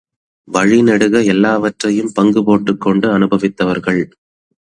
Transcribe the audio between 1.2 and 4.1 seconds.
எல்லாவற்றையும் பங்கு போட்டுக்கொண்டு அனுபவித்தவர்கள்.